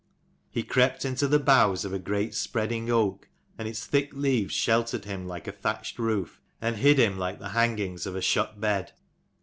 [0.49, 5.05] He crept into the boughs of a great spreading oak, and its thick leaves sheltered
[5.05, 8.93] him like a thatched roof and hid him like the hangings of a shut bed.